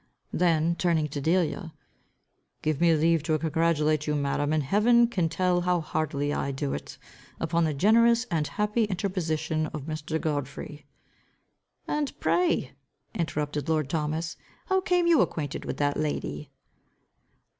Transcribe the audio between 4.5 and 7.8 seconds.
and heaven can tell how heartily I do it, upon the